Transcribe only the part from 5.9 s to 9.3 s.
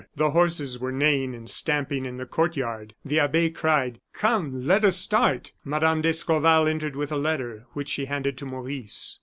d'Escorval entered with a letter, which she handed to Maurice.